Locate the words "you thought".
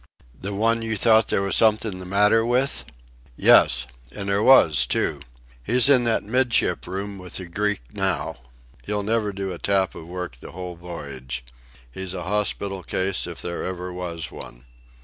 0.81-1.27